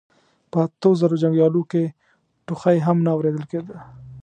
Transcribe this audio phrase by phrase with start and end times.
[0.51, 1.83] په اتو زرو جنګياليو کې
[2.45, 3.77] ټوخی هم نه اورېدل کېده.